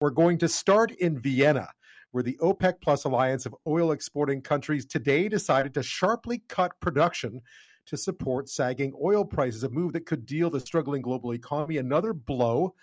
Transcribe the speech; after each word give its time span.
We're 0.00 0.08
going 0.08 0.38
to 0.38 0.48
start 0.48 0.92
in 0.92 1.18
Vienna, 1.18 1.68
where 2.12 2.22
the 2.22 2.38
OPEC 2.40 2.80
Plus 2.80 3.04
alliance 3.04 3.44
of 3.44 3.54
oil 3.66 3.92
exporting 3.92 4.40
countries 4.40 4.86
today 4.86 5.28
decided 5.28 5.74
to 5.74 5.82
sharply 5.82 6.42
cut 6.48 6.72
production 6.80 7.42
to 7.84 7.98
support 7.98 8.48
sagging 8.48 8.94
oil 9.02 9.26
prices, 9.26 9.62
a 9.62 9.68
move 9.68 9.92
that 9.92 10.06
could 10.06 10.24
deal 10.24 10.48
the 10.48 10.58
struggling 10.58 11.02
global 11.02 11.34
economy 11.34 11.76
another 11.76 12.14
blow 12.14 12.74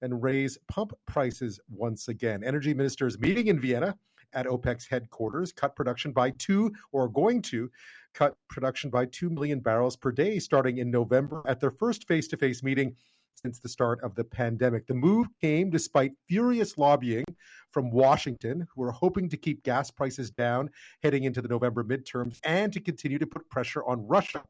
and 0.00 0.22
raise 0.22 0.56
pump 0.66 0.94
prices 1.06 1.60
once 1.68 2.08
again. 2.08 2.42
Energy 2.42 2.72
ministers 2.72 3.18
meeting 3.18 3.48
in 3.48 3.60
Vienna 3.60 3.94
at 4.32 4.46
OPEC's 4.46 4.86
headquarters 4.86 5.52
cut 5.52 5.76
production 5.76 6.10
by 6.10 6.30
two, 6.30 6.72
or 6.92 7.06
going 7.06 7.42
to 7.42 7.70
cut 8.14 8.34
production 8.48 8.88
by 8.88 9.04
2 9.04 9.28
million 9.28 9.60
barrels 9.60 9.94
per 9.94 10.10
day 10.10 10.38
starting 10.38 10.78
in 10.78 10.90
November 10.90 11.42
at 11.44 11.60
their 11.60 11.70
first 11.70 12.08
face 12.08 12.28
to 12.28 12.38
face 12.38 12.62
meeting 12.62 12.96
since 13.34 13.58
the 13.58 13.68
start 13.68 14.02
of 14.02 14.14
the 14.14 14.24
pandemic. 14.24 14.86
The 14.86 14.94
move 14.94 15.26
came 15.40 15.70
despite 15.70 16.12
furious 16.28 16.78
lobbying 16.78 17.24
from 17.70 17.90
Washington, 17.90 18.66
who 18.74 18.82
are 18.82 18.92
hoping 18.92 19.28
to 19.30 19.36
keep 19.36 19.62
gas 19.64 19.90
prices 19.90 20.30
down 20.30 20.70
heading 21.02 21.24
into 21.24 21.42
the 21.42 21.48
November 21.48 21.82
midterms 21.82 22.38
and 22.44 22.72
to 22.72 22.80
continue 22.80 23.18
to 23.18 23.26
put 23.26 23.48
pressure 23.48 23.84
on 23.84 24.06
Russia 24.06 24.42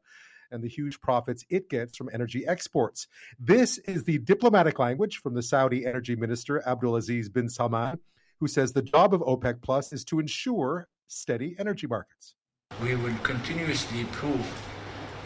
and 0.51 0.63
the 0.63 0.69
huge 0.69 1.01
profits 1.01 1.43
it 1.49 1.69
gets 1.69 1.97
from 1.97 2.09
energy 2.13 2.45
exports. 2.47 3.07
This 3.39 3.79
is 3.79 4.03
the 4.03 4.19
diplomatic 4.19 4.79
language 4.79 5.17
from 5.17 5.33
the 5.33 5.41
Saudi 5.41 5.85
energy 5.85 6.15
minister, 6.15 6.63
Abdulaziz 6.65 7.31
bin 7.31 7.49
Salman, 7.49 7.99
who 8.39 8.47
says 8.47 8.71
the 8.71 8.81
job 8.81 9.13
of 9.13 9.21
OPEC 9.21 9.61
Plus 9.61 9.91
is 9.91 10.05
to 10.05 10.19
ensure 10.19 10.87
steady 11.07 11.55
energy 11.59 11.87
markets. 11.87 12.35
We 12.81 12.95
will 12.95 13.15
continuously 13.23 14.05
prove 14.05 14.45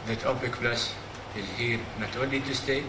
that 0.08 0.20
OPEC 0.20 0.54
Plus 0.54 0.94
is 1.36 1.50
here 1.52 1.80
not 2.00 2.16
only 2.18 2.40
to 2.42 2.56
stay, 2.56 2.84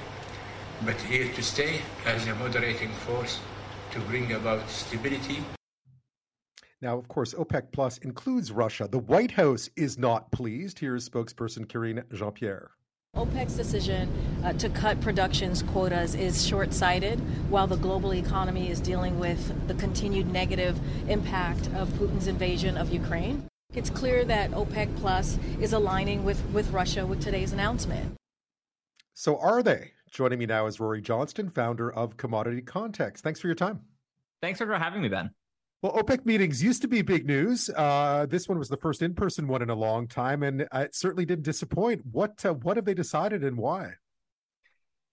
but 0.84 1.00
here 1.02 1.32
to 1.34 1.42
stay 1.42 1.80
as 2.06 2.26
a 2.26 2.34
moderating 2.36 2.90
force 3.06 3.40
to 3.90 4.00
bring 4.00 4.32
about 4.32 4.68
stability. 4.68 5.38
Now, 6.80 6.96
of 6.96 7.08
course, 7.08 7.34
OPEC 7.34 7.72
Plus 7.72 7.98
includes 7.98 8.52
Russia. 8.52 8.86
The 8.88 9.00
White 9.00 9.32
House 9.32 9.68
is 9.76 9.98
not 9.98 10.30
pleased. 10.30 10.78
Here's 10.78 11.08
spokesperson 11.08 11.66
Karine 11.66 12.04
Jean 12.14 12.30
Pierre. 12.30 12.70
OPEC's 13.16 13.56
decision 13.56 14.12
uh, 14.44 14.52
to 14.52 14.68
cut 14.68 15.00
production's 15.00 15.62
quotas 15.62 16.14
is 16.14 16.46
short 16.46 16.72
sighted 16.72 17.18
while 17.50 17.66
the 17.66 17.76
global 17.76 18.14
economy 18.14 18.70
is 18.70 18.80
dealing 18.80 19.18
with 19.18 19.66
the 19.66 19.74
continued 19.74 20.30
negative 20.30 20.78
impact 21.08 21.68
of 21.74 21.88
Putin's 21.94 22.28
invasion 22.28 22.76
of 22.76 22.92
Ukraine. 22.92 23.44
It's 23.74 23.90
clear 23.90 24.24
that 24.26 24.52
OPEC 24.52 24.94
Plus 24.98 25.38
is 25.60 25.72
aligning 25.72 26.24
with, 26.24 26.40
with 26.50 26.70
Russia 26.70 27.04
with 27.04 27.20
today's 27.20 27.52
announcement. 27.52 28.14
So, 29.14 29.36
are 29.38 29.64
they? 29.64 29.92
Joining 30.10 30.38
me 30.38 30.46
now 30.46 30.66
is 30.66 30.80
Rory 30.80 31.00
Johnston, 31.00 31.48
founder 31.48 31.92
of 31.92 32.16
Commodity 32.16 32.62
Context. 32.62 33.22
Thanks 33.22 33.40
for 33.40 33.46
your 33.46 33.54
time. 33.54 33.80
Thanks 34.40 34.58
for 34.58 34.78
having 34.78 35.02
me, 35.02 35.08
Ben. 35.08 35.30
Well, 35.82 35.92
OPEC 35.92 36.26
meetings 36.26 36.62
used 36.62 36.82
to 36.82 36.88
be 36.88 37.02
big 37.02 37.26
news. 37.26 37.70
Uh, 37.76 38.26
this 38.28 38.48
one 38.48 38.58
was 38.58 38.68
the 38.68 38.76
first 38.76 39.00
in-person 39.00 39.46
one 39.46 39.62
in 39.62 39.70
a 39.70 39.74
long 39.74 40.08
time, 40.08 40.42
and 40.42 40.66
it 40.72 40.94
certainly 40.94 41.24
didn't 41.24 41.44
disappoint. 41.44 42.02
What 42.10 42.44
uh, 42.44 42.54
what 42.54 42.76
have 42.76 42.84
they 42.84 42.94
decided, 42.94 43.44
and 43.44 43.56
why? 43.56 43.92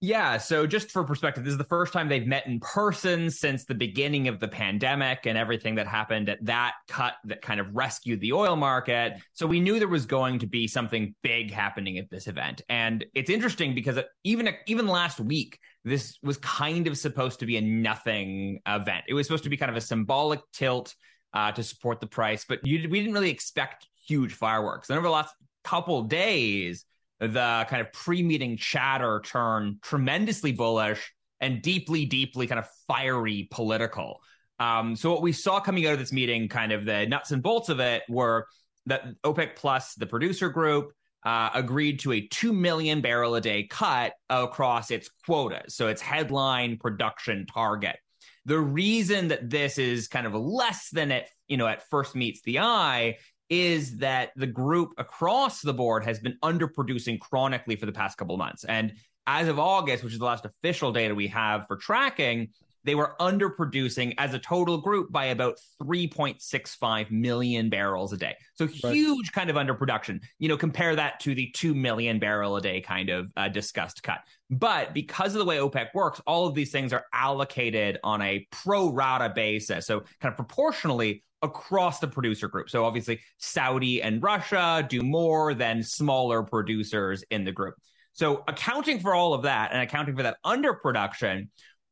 Yeah, 0.06 0.38
so 0.38 0.68
just 0.68 0.92
for 0.92 1.04
perspective, 1.04 1.44
this 1.44 1.54
is 1.54 1.58
the 1.58 1.64
first 1.64 1.92
time 1.92 2.08
they've 2.08 2.28
met 2.28 2.46
in 2.46 2.60
person 2.60 3.32
since 3.32 3.66
the 3.66 3.74
beginning 3.74 4.28
of 4.28 4.40
the 4.40 4.48
pandemic 4.48 5.26
and 5.26 5.36
everything 5.36 5.74
that 5.76 5.88
happened 5.88 6.30
at 6.30 6.46
that 6.46 6.74
cut 6.88 7.16
that 7.24 7.42
kind 7.42 7.60
of 7.60 7.76
rescued 7.76 8.22
the 8.22 8.32
oil 8.32 8.56
market. 8.56 9.14
So 9.34 9.48
we 9.48 9.60
knew 9.60 9.80
there 9.80 9.88
was 9.88 10.06
going 10.06 10.38
to 10.40 10.46
be 10.46 10.68
something 10.68 11.16
big 11.24 11.52
happening 11.52 11.98
at 11.98 12.12
this 12.12 12.28
event. 12.28 12.62
And 12.70 13.04
it's 13.16 13.32
interesting 13.32 13.74
because 13.74 13.98
even 14.24 14.48
even 14.68 14.86
last 14.88 15.20
week, 15.20 15.58
this 15.84 16.20
was 16.22 16.38
kind 16.38 16.86
of 16.86 17.00
supposed 17.00 17.40
to 17.40 17.48
be 17.48 17.58
a 17.58 17.62
nothing 17.62 18.60
event. 18.68 19.06
It 19.08 19.16
was 19.16 19.26
supposed 19.26 19.46
to 19.46 19.50
be 19.50 19.58
kind 19.58 19.72
of 19.72 19.76
a 19.76 19.82
symbolic 19.82 20.42
tilt 20.54 20.94
uh, 21.34 21.52
to 21.54 21.64
support 21.64 22.00
the 22.00 22.06
price, 22.06 22.46
but 22.48 22.60
you, 22.64 22.88
we 22.92 23.00
didn't 23.00 23.16
really 23.16 23.32
expect 23.32 23.88
huge 24.06 24.34
fireworks. 24.34 24.88
And 24.92 25.00
over 25.00 25.08
the 25.08 25.14
last 25.14 25.34
couple 25.64 26.04
days, 26.04 26.86
the 27.20 27.66
kind 27.70 27.82
of 27.82 27.92
pre-meeting 27.94 28.58
chatter 28.58 29.22
turned 29.26 29.82
tremendously 29.82 30.52
bullish 30.52 31.14
and 31.40 31.62
deeply, 31.62 32.06
deeply 32.06 32.48
kind 32.48 32.60
of 32.60 32.68
fiery 32.88 33.48
political. 33.52 34.22
Um, 34.60 34.96
so 34.96 35.12
what 35.12 35.22
we 35.22 35.32
saw 35.32 35.60
coming 35.60 35.86
out 35.86 35.94
of 35.94 36.00
this 36.00 36.14
meeting, 36.14 36.48
kind 36.48 36.72
of 36.72 36.86
the 36.86 37.06
nuts 37.06 37.32
and 37.32 37.44
bolts 37.44 37.70
of 37.70 37.80
it, 37.80 38.04
were 38.10 38.48
that 38.86 39.04
OPEC 39.24 39.56
plus 39.56 39.96
the 39.96 40.06
producer 40.06 40.50
group 40.50 40.92
uh, 41.26 41.50
agreed 41.54 42.00
to 42.00 42.14
a 42.14 42.28
two 42.28 42.54
million 42.54 43.02
barrel 43.02 43.36
a 43.36 43.42
day 43.42 43.64
cut 43.64 44.14
across 44.30 44.92
its 44.92 45.10
quotas, 45.26 45.76
so 45.76 45.88
its 45.88 46.02
headline 46.02 46.78
production 46.78 47.46
target. 47.48 47.98
The 48.46 48.60
reason 48.60 49.30
that 49.30 49.50
this 49.50 49.80
is 49.80 50.08
kind 50.08 50.28
of 50.28 50.36
less 50.36 50.90
than 50.92 51.12
it, 51.12 51.28
you 51.48 51.58
know, 51.58 51.68
at 51.68 51.90
first 51.90 52.16
meets 52.16 52.42
the 52.44 52.60
eye 52.60 53.18
is 53.50 53.98
that 53.98 54.32
the 54.36 54.48
group 54.48 54.94
across 54.98 55.62
the 55.62 55.74
board 55.74 56.04
has 56.04 56.20
been 56.20 56.38
underproducing 56.44 57.20
chronically 57.20 57.76
for 57.76 57.86
the 57.86 57.92
past 57.92 58.18
couple 58.18 58.36
of 58.36 58.40
months. 58.40 58.64
And 58.66 58.94
as 59.28 59.48
of 59.48 59.60
August, 59.60 60.04
which 60.04 60.14
is 60.14 60.20
the 60.20 60.26
last 60.26 60.46
official 60.46 60.92
data 60.92 61.14
we 61.14 61.28
have 61.28 61.68
for 61.68 61.78
tracking, 61.78 62.50
they 62.86 62.96
were 62.96 63.16
underproducing 63.20 64.14
as 64.18 64.34
a 64.34 64.40
total 64.40 64.78
group 64.78 65.12
by 65.12 65.26
about 65.26 65.58
3.65 65.82 67.12
million 67.12 67.70
barrels 67.70 68.14
a 68.14 68.18
day. 68.18 68.36
So 68.54 68.68
huge 68.68 69.32
kind 69.32 69.50
of 69.50 69.56
underproduction. 69.56 70.22
You 70.40 70.48
know, 70.48 70.58
compare 70.58 70.96
that 70.96 71.20
to 71.22 71.36
the 71.36 71.52
2 71.56 71.74
million 71.74 72.20
barrel 72.20 72.56
a 72.56 72.62
day 72.62 72.82
kind 72.82 73.10
of 73.10 73.32
uh, 73.36 73.50
discussed 73.50 74.04
cut. 74.04 74.20
But 74.50 74.94
because 74.94 75.34
of 75.34 75.40
the 75.40 75.46
way 75.46 75.58
OPEC 75.58 75.88
works, 75.94 76.22
all 76.28 76.48
of 76.48 76.54
these 76.54 76.72
things 76.72 76.94
are 76.94 77.06
allocated 77.12 77.98
on 78.04 78.22
a 78.22 78.48
pro 78.52 78.90
rata 78.90 79.34
basis. 79.36 79.88
So 79.88 80.02
kind 80.22 80.32
of 80.32 80.36
proportionally 80.36 81.24
across 81.42 82.00
the 82.00 82.08
producer 82.08 82.48
group. 82.48 82.70
So 82.70 82.86
obviously, 82.86 83.20
Saudi 83.40 84.02
and 84.02 84.22
Russia 84.22 84.86
do 84.88 85.02
more 85.02 85.54
than 85.54 85.82
smaller 85.84 86.44
producers 86.44 87.24
in 87.32 87.44
the 87.44 87.52
group. 87.52 87.76
So 88.14 88.44
accounting 88.48 89.02
for 89.02 89.14
all 89.14 89.34
of 89.34 89.42
that 89.42 89.74
and 89.74 89.82
accounting 89.82 90.16
for 90.16 90.24
that 90.24 90.38
underproduction, 90.46 91.50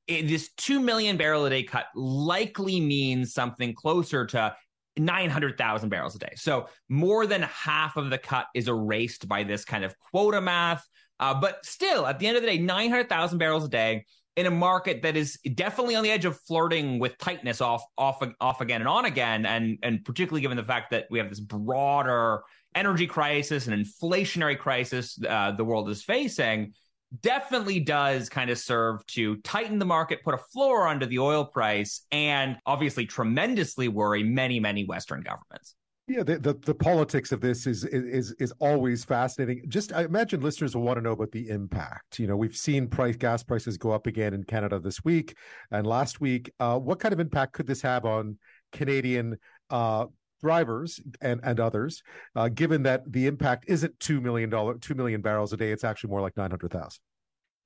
it, 0.08 0.28
this 0.28 0.52
2 0.58 0.80
million 0.80 1.18
barrel 1.18 1.46
a 1.46 1.50
day 1.50 1.64
cut 1.64 1.86
likely 1.96 2.80
means 2.80 3.34
something 3.34 3.74
closer 3.74 4.26
to 4.28 4.56
900,000 4.98 5.90
barrels 5.90 6.16
a 6.16 6.20
day. 6.20 6.34
So 6.36 6.68
more 6.90 7.26
than 7.26 7.44
half 7.44 7.98
of 7.98 8.10
the 8.10 8.18
cut 8.18 8.48
is 8.54 8.68
erased 8.68 9.28
by 9.28 9.44
this 9.44 9.66
kind 9.66 9.84
of 9.84 9.96
quota 10.00 10.42
math. 10.42 10.88
Uh, 11.20 11.34
but 11.34 11.66
still, 11.66 12.06
at 12.06 12.20
the 12.20 12.28
end 12.28 12.38
of 12.38 12.44
the 12.44 12.50
day, 12.50 12.58
900,000 12.58 13.38
barrels 13.38 13.64
a 13.64 13.70
day 13.70 14.06
in 14.36 14.46
a 14.46 14.52
market 14.52 15.02
that 15.04 15.16
is 15.16 15.38
definitely 15.54 15.96
on 15.96 16.04
the 16.04 16.12
edge 16.12 16.26
of 16.26 16.40
flirting 16.42 17.00
with 17.00 17.18
tightness 17.18 17.62
off 17.62 17.84
off 17.98 18.24
off 18.42 18.62
again 18.62 18.82
and 18.82 18.88
on 18.88 19.06
again 19.06 19.46
and 19.46 19.78
and 19.84 20.04
particularly 20.04 20.42
given 20.42 20.58
the 20.58 20.64
fact 20.64 20.90
that 20.90 21.06
we 21.12 21.20
have 21.20 21.30
this 21.30 21.40
broader 21.40 22.42
energy 22.74 23.06
crisis 23.06 23.68
and 23.68 23.86
inflationary 23.86 24.58
crisis 24.58 25.20
uh, 25.30 25.52
the 25.52 25.64
world 25.64 25.88
is 25.90 26.04
facing 26.04 26.74
definitely 27.22 27.80
does 27.80 28.30
kind 28.30 28.50
of 28.50 28.58
serve 28.58 29.06
to 29.08 29.38
tighten 29.38 29.80
the 29.80 29.86
market 29.86 30.24
put 30.24 30.34
a 30.34 30.38
floor 30.38 30.88
under 30.88 31.06
the 31.06 31.20
oil 31.20 31.46
price 31.46 32.06
and 32.12 32.58
obviously 32.66 33.06
tremendously 33.06 33.88
worry 33.88 34.24
many 34.24 34.60
many 34.60 34.86
western 34.86 35.22
governments 35.22 35.76
yeah, 36.06 36.22
the, 36.22 36.38
the, 36.38 36.54
the 36.54 36.76
politics 36.76 37.32
of 37.32 37.40
this 37.40 37.66
is 37.66 37.86
is 37.86 38.34
is 38.34 38.52
always 38.60 39.06
fascinating. 39.06 39.64
Just 39.70 39.94
I 39.94 40.04
imagine 40.04 40.42
listeners 40.42 40.76
will 40.76 40.84
want 40.84 40.98
to 40.98 41.02
know 41.02 41.14
about 41.14 41.32
the 41.32 41.48
impact. 41.48 42.20
You 42.20 42.28
know, 42.28 42.36
we've 42.36 42.58
seen 42.58 42.90
price 42.90 43.16
gas 43.16 43.42
prices 43.42 43.78
go 43.78 43.92
up 43.92 44.06
again 44.06 44.34
in 44.34 44.44
Canada 44.44 44.80
this 44.80 45.06
week 45.06 45.38
and 45.72 45.88
last 45.88 46.20
week. 46.20 46.52
Uh, 46.60 46.78
what 46.78 47.00
kind 47.00 47.14
of 47.14 47.22
impact 47.22 47.54
could 47.54 47.68
this 47.68 47.82
have 47.84 48.04
on 48.04 48.38
Canadian 48.74 49.38
uh, 49.70 50.08
drivers 50.44 51.00
and 51.22 51.40
and 51.44 51.60
others? 51.60 52.04
Uh, 52.36 52.50
given 52.50 52.84
that 52.84 53.12
the 53.12 53.26
impact 53.26 53.66
isn't 53.68 54.00
two 54.00 54.22
million 54.22 54.50
dollar 54.50 54.76
two 54.76 54.94
million 54.94 55.22
barrels 55.22 55.54
a 55.54 55.58
day, 55.58 55.72
it's 55.72 55.84
actually 55.84 56.12
more 56.12 56.22
like 56.22 56.38
nine 56.38 56.52
hundred 56.52 56.72
thousand. 56.72 57.00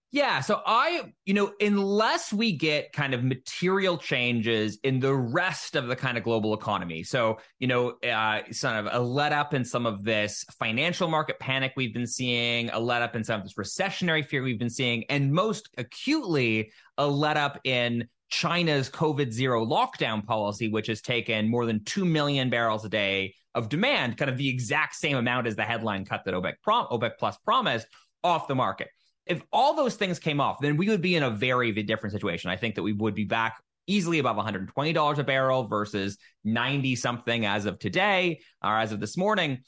Yeah. 0.09 0.39
So 0.39 0.61
I, 0.65 1.13
you 1.25 1.33
know, 1.33 1.51
unless 1.59 2.31
we 2.31 2.53
get 2.53 2.93
kind 2.93 3.13
of 3.13 3.25
material 3.25 3.97
changes 3.97 4.79
in 4.85 5.01
the 5.01 5.13
rest 5.13 5.75
of 5.75 5.87
the 5.87 5.97
kind 5.97 6.17
of 6.17 6.23
global 6.23 6.53
economy. 6.53 7.03
So, 7.03 7.39
you 7.59 7.67
know, 7.67 7.97
uh, 8.09 8.43
sort 8.51 8.75
of 8.75 8.87
a 8.89 9.03
let 9.03 9.33
up 9.33 9.53
in 9.53 9.65
some 9.65 9.85
of 9.85 10.05
this 10.05 10.45
financial 10.57 11.09
market 11.09 11.39
panic 11.39 11.73
we've 11.75 11.93
been 11.93 12.07
seeing, 12.07 12.69
a 12.69 12.79
let 12.79 13.01
up 13.01 13.17
in 13.17 13.23
some 13.25 13.41
of 13.41 13.45
this 13.45 13.55
recessionary 13.55 14.25
fear 14.25 14.43
we've 14.43 14.57
been 14.57 14.69
seeing, 14.69 15.03
and 15.09 15.33
most 15.33 15.69
acutely, 15.77 16.71
a 16.97 17.05
let 17.05 17.35
up 17.35 17.59
in 17.65 18.07
China's 18.29 18.89
COVID 18.89 19.31
zero 19.31 19.65
lockdown 19.65 20.25
policy, 20.25 20.69
which 20.69 20.87
has 20.87 21.01
taken 21.01 21.49
more 21.49 21.65
than 21.65 21.83
2 21.85 22.05
million 22.05 22.49
barrels 22.49 22.85
a 22.85 22.89
day 22.89 23.33
of 23.55 23.69
demand, 23.69 24.17
kind 24.17 24.29
of 24.29 24.37
the 24.37 24.49
exact 24.49 24.95
same 24.95 25.17
amount 25.17 25.47
as 25.47 25.55
the 25.55 25.63
headline 25.63 26.05
cut 26.05 26.23
that 26.25 26.33
OPEC, 26.33 26.55
prom- 26.61 26.87
OPEC 26.87 27.11
Plus 27.17 27.37
promised 27.37 27.87
off 28.23 28.47
the 28.47 28.55
market 28.55 28.89
if 29.27 29.41
all 29.51 29.75
those 29.75 29.95
things 29.95 30.19
came 30.19 30.39
off, 30.39 30.59
then 30.59 30.77
we 30.77 30.87
would 30.87 31.01
be 31.01 31.15
in 31.15 31.23
a 31.23 31.29
very 31.29 31.71
different 31.71 32.13
situation. 32.13 32.49
I 32.49 32.55
think 32.55 32.75
that 32.75 32.83
we 32.83 32.93
would 32.93 33.13
be 33.13 33.25
back 33.25 33.61
easily 33.85 34.19
above 34.19 34.35
$120 34.35 35.17
a 35.17 35.23
barrel 35.23 35.67
versus 35.67 36.17
90 36.43 36.95
something 36.95 37.45
as 37.45 37.65
of 37.65 37.79
today 37.79 38.41
or 38.63 38.77
as 38.77 38.91
of 38.91 38.99
this 38.99 39.17
morning. 39.17 39.59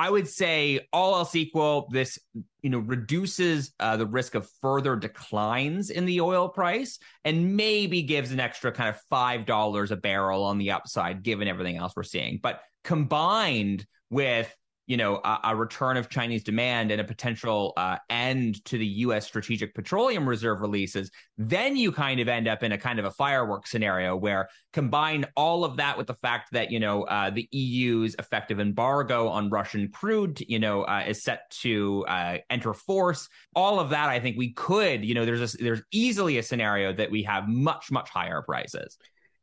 I 0.00 0.08
would 0.08 0.26
say 0.26 0.88
all 0.94 1.14
else 1.14 1.36
equal, 1.36 1.86
this 1.90 2.18
you 2.62 2.70
know 2.70 2.78
reduces 2.78 3.74
uh, 3.78 3.98
the 3.98 4.06
risk 4.06 4.34
of 4.34 4.48
further 4.62 4.96
declines 4.96 5.90
in 5.90 6.06
the 6.06 6.22
oil 6.22 6.48
price, 6.48 6.98
and 7.26 7.54
maybe 7.54 8.00
gives 8.00 8.32
an 8.32 8.40
extra 8.40 8.72
kind 8.72 8.88
of 8.88 8.98
five 9.10 9.44
dollars 9.44 9.90
a 9.90 9.96
barrel 9.96 10.42
on 10.44 10.56
the 10.56 10.70
upside, 10.70 11.22
given 11.22 11.48
everything 11.48 11.76
else 11.76 11.92
we're 11.94 12.02
seeing. 12.04 12.40
But 12.42 12.62
combined 12.82 13.84
with 14.08 14.50
you 14.90 14.96
know, 14.96 15.20
a, 15.22 15.38
a, 15.44 15.54
return 15.54 15.96
of 15.96 16.08
Chinese 16.08 16.42
demand 16.42 16.90
and 16.90 17.00
a 17.00 17.04
potential 17.04 17.72
uh, 17.76 17.96
end 18.10 18.64
to 18.64 18.76
the 18.76 18.86
U.S. 19.04 19.24
Strategic 19.24 19.72
Petroleum 19.72 20.28
Reserve 20.28 20.60
releases, 20.60 21.12
then 21.38 21.76
you 21.76 21.92
kind 21.92 22.18
of 22.18 22.26
end 22.26 22.48
up 22.48 22.64
in 22.64 22.72
a 22.72 22.78
kind 22.78 22.98
of 22.98 23.04
a 23.04 23.12
fireworks 23.12 23.70
scenario 23.70 24.16
where 24.16 24.48
combine 24.72 25.26
all 25.36 25.64
of 25.64 25.76
that 25.76 25.96
with 25.96 26.08
the 26.08 26.14
fact 26.14 26.50
that 26.50 26.72
you 26.72 26.80
know 26.80 27.04
uh, 27.04 27.30
the 27.30 27.48
EU's 27.52 28.16
effective 28.18 28.58
embargo 28.58 29.28
on 29.28 29.48
Russian 29.48 29.88
crude, 29.92 30.40
you 30.40 30.58
know, 30.58 30.82
uh, 30.82 31.04
is 31.06 31.22
set 31.22 31.48
to 31.60 32.04
uh, 32.08 32.38
enter 32.50 32.74
force. 32.74 33.28
All 33.54 33.78
of 33.78 33.90
that, 33.90 34.08
I 34.08 34.18
think 34.18 34.36
we 34.36 34.52
could, 34.54 35.04
you 35.04 35.14
know, 35.14 35.24
there's 35.24 35.54
a, 35.54 35.56
there's 35.58 35.82
easily 35.92 36.38
a 36.38 36.42
scenario 36.42 36.92
that 36.94 37.12
we 37.12 37.22
have 37.22 37.46
much 37.46 37.92
much 37.92 38.10
higher 38.10 38.42
prices. 38.42 38.98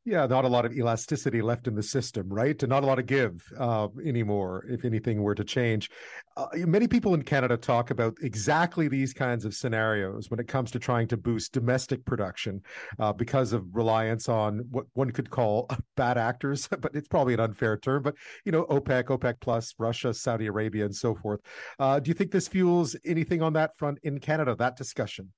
Yeah, 0.08 0.26
not 0.26 0.46
a 0.46 0.48
lot 0.48 0.64
of 0.64 0.72
elasticity 0.72 1.42
left 1.42 1.68
in 1.68 1.76
the 1.76 1.84
system, 1.84 2.30
right? 2.30 2.64
And 2.64 2.70
not 2.70 2.84
a 2.84 2.86
lot 2.86 2.98
of 2.98 3.08
give 3.08 3.44
uh, 3.60 3.90
anymore, 4.06 4.64
if 4.70 4.86
anything 4.86 5.22
were 5.22 5.36
to 5.36 5.44
change. 5.44 5.92
Uh, 6.38 6.48
many 6.66 6.88
people 6.88 7.14
in 7.14 7.22
Canada 7.22 7.58
talk 7.58 7.92
about 7.92 8.16
exactly 8.22 8.88
these 8.88 9.14
kinds 9.14 9.44
of 9.44 9.54
scenarios 9.54 10.32
when 10.32 10.40
it 10.40 10.48
comes 10.48 10.72
to 10.72 10.80
trying 10.80 11.10
to 11.10 11.18
boost 11.18 11.52
domestic 11.52 12.06
production 12.06 12.62
uh, 13.00 13.12
because 13.12 13.52
of 13.52 13.66
reliance 13.76 14.30
on 14.30 14.60
what 14.72 14.86
one 14.94 15.12
could 15.12 15.30
call 15.30 15.70
bad 15.98 16.18
actors, 16.18 16.70
but 16.80 16.96
it's 16.96 17.10
probably 17.10 17.34
an 17.34 17.42
unfair 17.42 17.76
term. 17.76 18.02
But, 18.02 18.16
you 18.46 18.54
know, 18.54 18.64
OPEC, 18.68 19.08
OPEC 19.08 19.42
Plus, 19.42 19.76
Russia, 19.78 20.14
Saudi 20.14 20.46
Arabia, 20.46 20.86
and 20.86 20.96
so 20.96 21.16
forth. 21.16 21.42
Uh, 21.80 22.00
do 22.00 22.08
you 22.08 22.14
think 22.14 22.32
this 22.32 22.48
fuels 22.48 22.96
anything 23.04 23.42
on 23.42 23.52
that 23.54 23.76
front 23.76 24.00
in 24.04 24.22
Canada, 24.22 24.56
that 24.58 24.78
discussion? 24.78 25.34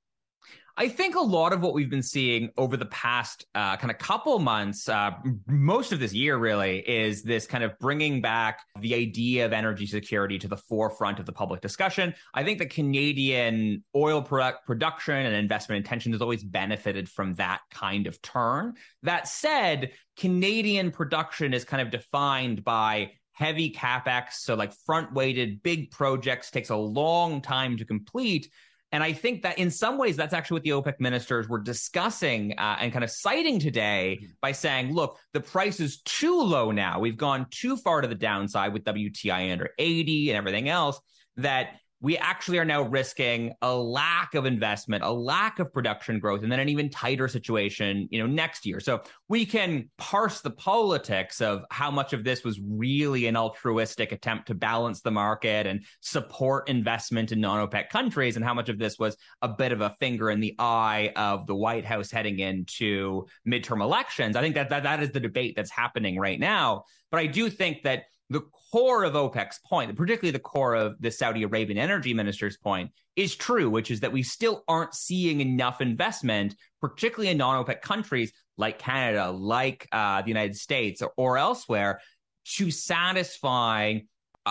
I 0.80 0.88
think 0.88 1.15
a 1.15 1.21
lot 1.21 1.51
of 1.51 1.59
what 1.59 1.74
we've 1.74 1.89
been 1.89 2.01
seeing 2.01 2.51
over 2.56 2.77
the 2.77 2.86
past 2.86 3.45
uh, 3.53 3.75
kind 3.75 3.91
of 3.91 3.97
couple 3.97 4.39
months, 4.39 4.88
uh, 4.88 5.12
most 5.45 5.91
of 5.91 6.00
this 6.00 6.13
year 6.13 6.38
really, 6.38 6.80
is 6.80 7.21
this 7.21 7.45
kind 7.45 7.65
of 7.65 7.77
bringing 7.80 8.21
back 8.21 8.62
the 8.80 8.95
idea 8.95 9.45
of 9.45 9.51
energy 9.51 9.86
security 9.86 10.39
to 10.39 10.47
the 10.47 10.56
forefront 10.56 11.19
of 11.19 11.25
the 11.25 11.33
public 11.33 11.59
discussion. 11.59 12.13
I 12.33 12.45
think 12.45 12.59
the 12.59 12.65
Canadian 12.65 13.83
oil 13.94 14.21
product 14.21 14.65
production 14.65 15.15
and 15.15 15.36
investment 15.36 15.80
intention 15.80 16.13
has 16.13 16.21
always 16.21 16.45
benefited 16.45 17.09
from 17.09 17.33
that 17.33 17.59
kind 17.71 18.07
of 18.07 18.21
turn. 18.21 18.75
That 19.03 19.27
said, 19.27 19.91
Canadian 20.15 20.91
production 20.91 21.53
is 21.53 21.65
kind 21.65 21.81
of 21.81 21.91
defined 21.91 22.63
by 22.63 23.12
heavy 23.33 23.69
capex, 23.74 24.36
so 24.36 24.56
like 24.56 24.74
front 24.86 25.12
weighted 25.13 25.62
big 25.62 25.91
projects 25.91 26.51
takes 26.51 26.69
a 26.69 26.75
long 26.77 27.41
time 27.41 27.75
to 27.75 27.83
complete 27.83 28.50
and 28.91 29.03
I 29.03 29.13
think 29.13 29.44
that 29.44 29.59
in 29.59 29.69
some 29.69 29.97
ways, 29.97 30.15
that's 30.15 30.33
actually 30.33 30.56
what 30.56 30.63
the 30.63 30.69
OPEC 30.71 31.00
ministers 31.00 31.47
were 31.47 31.59
discussing 31.59 32.53
uh, 32.57 32.77
and 32.80 32.91
kind 32.91 33.03
of 33.03 33.12
citing 33.12 33.59
today 33.59 34.18
mm-hmm. 34.19 34.31
by 34.41 34.51
saying, 34.51 34.94
look, 34.94 35.18
the 35.33 35.41
price 35.41 35.80
is 35.80 36.01
too 36.01 36.41
low 36.41 36.71
now. 36.71 37.00
We've 37.00 37.18
gone 37.18 37.45
too 37.51 37.77
far 37.77 38.01
to 38.01 38.07
the 38.07 38.15
downside 38.15 38.74
with 38.74 38.83
WTI 38.86 39.51
under 39.51 39.69
80 39.77 40.31
and 40.31 40.38
everything 40.38 40.69
else 40.69 41.00
that 41.38 41.74
we 42.01 42.18
actually 42.18 42.57
are 42.60 42.66
now 42.66 42.81
risking 42.81 43.54
a 43.62 43.75
lack 43.75 44.34
of 44.34 44.46
investment, 44.46 45.04
a 45.04 45.12
lack 45.12 45.60
of 45.60 45.74
production 45.74 46.19
growth, 46.19 46.44
and 46.44 46.51
then 46.51 46.60
an 46.60 46.69
even 46.69 46.90
tighter 46.90 47.28
situation, 47.28 48.07
you 48.10 48.19
know, 48.19 48.28
next 48.28 48.66
year. 48.66 48.80
So 48.80 49.01
we 49.28 49.46
can 49.46 49.90
parse 49.98 50.40
the 50.42 50.51
politics 50.51 51.42
of 51.42 51.66
how 51.72 51.92
much 51.92 52.13
of 52.13 52.24
this 52.24 52.44
was 52.44 52.60
really 52.66 53.28
an 53.28 53.36
altruistic 53.36 54.13
attempt 54.13 54.48
to 54.48 54.56
balance 54.56 55.01
the 55.01 55.12
market 55.12 55.68
and 55.68 55.84
support 56.00 56.69
investment 56.69 57.34
in 57.34 57.42
non-OPEC 57.42 57.90
countries, 57.90 58.38
and 58.38 58.46
how 58.46 58.54
much 58.54 58.69
of 58.69 58.80
this 58.80 58.98
was 58.98 59.18
a 59.42 59.50
bit 59.50 59.74
of 59.74 59.81
a 59.81 59.96
finger 60.00 60.30
in 60.30 60.40
the 60.40 60.56
eye 60.57 61.12
of 61.18 61.48
the 61.48 61.56
White 61.56 61.86
House 61.86 62.12
heading 62.12 62.40
into 62.40 63.25
midterm 63.48 63.81
elections. 63.81 64.38
I 64.38 64.42
think 64.42 64.56
that 64.56 64.69
that, 64.69 64.84
that 64.84 65.04
is 65.04 65.12
the 65.12 65.19
debate 65.19 65.54
that's 65.56 65.72
happening 65.72 66.18
right 66.18 66.40
now. 66.40 66.84
But 67.12 67.19
I 67.19 67.25
do 67.25 67.50
think 67.50 67.84
that 67.84 68.04
the 68.29 68.41
core 68.71 69.03
of 69.03 69.13
OPEC's 69.13 69.59
point, 69.65 69.95
particularly 69.95 70.31
the 70.31 70.39
core 70.39 70.75
of 70.75 70.95
the 70.99 71.09
Saudi 71.09 71.43
Arabian 71.43 71.79
energy 71.79 72.13
minister's 72.13 72.57
point, 72.57 72.91
is 73.15 73.35
true, 73.35 73.69
which 73.69 73.89
is 73.89 74.01
that 74.01 74.11
we 74.11 74.23
still 74.23 74.63
aren't 74.67 74.93
seeing 74.93 75.41
enough 75.41 75.81
investment, 75.81 76.55
particularly 76.79 77.29
in 77.29 77.37
non 77.37 77.63
OPEC 77.63 77.81
countries 77.81 78.31
like 78.57 78.77
Canada, 78.77 79.31
like 79.31 79.87
uh, 79.91 80.21
the 80.21 80.27
United 80.27 80.55
States, 80.55 81.01
or, 81.01 81.11
or 81.17 81.37
elsewhere, 81.37 82.01
to 82.45 82.69
satisfy 82.69 83.99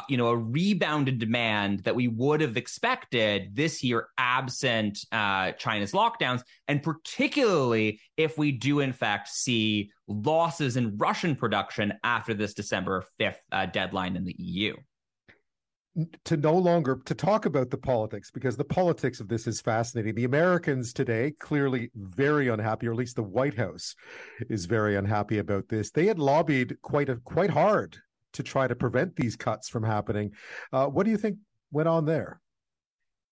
you 0.08 0.16
know, 0.16 0.28
a 0.28 0.36
rebounded 0.36 1.18
demand 1.18 1.80
that 1.80 1.94
we 1.94 2.08
would 2.08 2.40
have 2.40 2.56
expected 2.56 3.54
this 3.54 3.82
year 3.82 4.08
absent 4.18 4.98
uh, 5.12 5.52
China's 5.52 5.92
lockdowns, 5.92 6.42
and 6.66 6.82
particularly 6.82 8.00
if 8.16 8.38
we 8.38 8.52
do 8.52 8.80
in 8.80 8.92
fact 8.92 9.28
see 9.28 9.90
losses 10.06 10.76
in 10.76 10.96
Russian 10.96 11.36
production 11.36 11.94
after 12.02 12.34
this 12.34 12.54
December 12.54 13.04
5th 13.20 13.36
uh, 13.52 13.66
deadline 13.66 14.16
in 14.16 14.24
the 14.24 14.34
EU. 14.38 14.74
To 16.26 16.36
no 16.36 16.54
longer 16.54 17.00
to 17.06 17.14
talk 17.14 17.44
about 17.44 17.70
the 17.70 17.76
politics 17.76 18.30
because 18.30 18.56
the 18.56 18.64
politics 18.64 19.18
of 19.18 19.26
this 19.26 19.48
is 19.48 19.60
fascinating. 19.60 20.14
The 20.14 20.24
Americans 20.24 20.92
today 20.92 21.32
clearly 21.40 21.90
very 21.96 22.48
unhappy, 22.48 22.86
or 22.86 22.92
at 22.92 22.98
least 22.98 23.16
the 23.16 23.24
White 23.24 23.56
House 23.56 23.96
is 24.48 24.66
very 24.66 24.94
unhappy 24.94 25.38
about 25.38 25.68
this. 25.68 25.90
They 25.90 26.06
had 26.06 26.20
lobbied 26.20 26.76
quite 26.82 27.08
a, 27.08 27.16
quite 27.16 27.50
hard 27.50 27.98
to 28.34 28.42
try 28.42 28.66
to 28.66 28.74
prevent 28.74 29.16
these 29.16 29.36
cuts 29.36 29.68
from 29.68 29.82
happening. 29.82 30.32
Uh, 30.72 30.86
what 30.86 31.04
do 31.04 31.10
you 31.10 31.16
think 31.16 31.38
went 31.70 31.88
on 31.88 32.04
there? 32.04 32.40